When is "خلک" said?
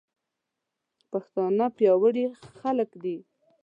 2.57-2.89